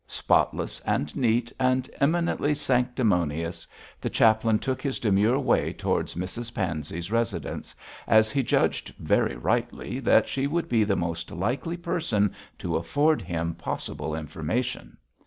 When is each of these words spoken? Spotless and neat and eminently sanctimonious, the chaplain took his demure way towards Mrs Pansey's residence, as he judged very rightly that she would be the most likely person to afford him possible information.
Spotless 0.07 0.79
and 0.79 1.15
neat 1.15 1.53
and 1.59 1.87
eminently 1.99 2.55
sanctimonious, 2.55 3.67
the 3.99 4.09
chaplain 4.09 4.57
took 4.57 4.81
his 4.81 4.97
demure 4.97 5.37
way 5.37 5.73
towards 5.73 6.15
Mrs 6.15 6.55
Pansey's 6.55 7.11
residence, 7.11 7.75
as 8.07 8.31
he 8.31 8.41
judged 8.41 8.95
very 8.97 9.35
rightly 9.35 9.99
that 9.99 10.27
she 10.27 10.47
would 10.47 10.67
be 10.67 10.83
the 10.83 10.95
most 10.95 11.29
likely 11.29 11.77
person 11.77 12.33
to 12.57 12.77
afford 12.77 13.21
him 13.21 13.53
possible 13.53 14.15
information. 14.15 14.97